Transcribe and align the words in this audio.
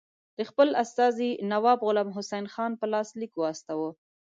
د 0.37 0.39
خپل 0.49 0.69
استازي 0.83 1.31
نواب 1.51 1.79
غلام 1.87 2.09
حسین 2.17 2.45
خان 2.53 2.71
په 2.79 2.85
لاس 2.93 3.09
لیک 3.19 3.33
واستاوه. 3.37 3.89